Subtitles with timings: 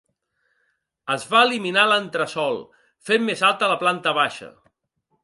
[1.15, 2.57] Es va eliminar l'entresòl
[3.11, 4.49] fent més alta la planta baixa.